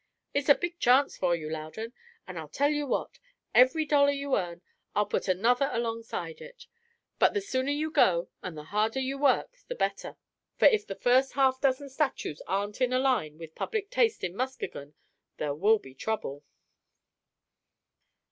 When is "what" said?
2.87-3.19